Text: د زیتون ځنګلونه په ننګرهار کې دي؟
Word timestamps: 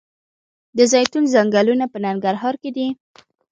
د 0.77 0.79
زیتون 0.91 1.23
ځنګلونه 1.33 1.85
په 1.91 1.97
ننګرهار 2.05 2.55
کې 2.61 2.69
دي؟ 2.75 2.87